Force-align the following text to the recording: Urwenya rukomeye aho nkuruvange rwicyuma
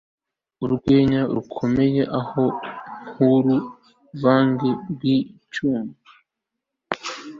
Urwenya 0.63 1.21
rukomeye 1.35 2.03
aho 2.19 2.43
nkuruvange 3.07 4.69
rwicyuma 4.89 5.93